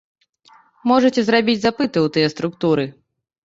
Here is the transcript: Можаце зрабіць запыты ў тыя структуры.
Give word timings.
Можаце 0.93 1.21
зрабіць 1.29 1.57
запыты 1.67 1.97
ў 2.05 2.17
тыя 2.19 2.35
структуры. 2.35 2.91